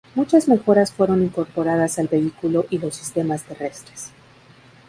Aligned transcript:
Muchas 0.15 0.47
mejoras 0.47 0.91
fueron 0.91 1.21
incorporadas 1.21 1.99
al 1.99 2.07
vehículo 2.07 2.65
y 2.71 2.79
los 2.79 2.95
sistemas 2.95 3.43
terrestres. 3.43 4.09